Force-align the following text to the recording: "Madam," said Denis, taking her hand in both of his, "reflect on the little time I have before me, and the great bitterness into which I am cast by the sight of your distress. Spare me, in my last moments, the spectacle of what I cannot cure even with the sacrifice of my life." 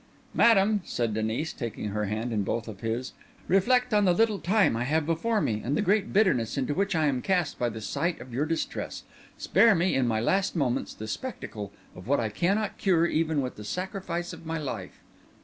"Madam," 0.33 0.81
said 0.83 1.13
Denis, 1.13 1.53
taking 1.53 1.89
her 1.89 2.05
hand 2.05 2.33
in 2.33 2.41
both 2.41 2.67
of 2.67 2.79
his, 2.79 3.13
"reflect 3.47 3.93
on 3.93 4.03
the 4.03 4.13
little 4.13 4.39
time 4.39 4.75
I 4.75 4.83
have 4.85 5.05
before 5.05 5.39
me, 5.39 5.61
and 5.63 5.77
the 5.77 5.83
great 5.83 6.11
bitterness 6.11 6.57
into 6.57 6.73
which 6.73 6.95
I 6.95 7.05
am 7.05 7.21
cast 7.21 7.59
by 7.59 7.69
the 7.69 7.81
sight 7.81 8.19
of 8.19 8.33
your 8.33 8.47
distress. 8.47 9.03
Spare 9.37 9.75
me, 9.75 9.93
in 9.93 10.07
my 10.07 10.19
last 10.19 10.55
moments, 10.55 10.95
the 10.95 11.07
spectacle 11.07 11.71
of 11.95 12.07
what 12.07 12.19
I 12.19 12.29
cannot 12.29 12.79
cure 12.79 13.05
even 13.05 13.41
with 13.41 13.57
the 13.57 13.63
sacrifice 13.63 14.33
of 14.33 14.43
my 14.43 14.57
life." 14.57 15.01